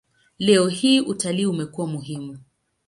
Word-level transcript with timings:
Leo 0.39 0.67
hii 0.67 0.99
utalii 1.01 1.45
umekuwa 1.45 1.87
muhimu. 1.87 2.37